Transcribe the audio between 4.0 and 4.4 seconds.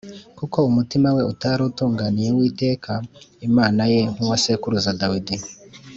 nk’uwa